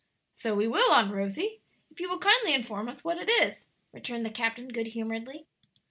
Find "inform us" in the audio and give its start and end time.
2.55-3.03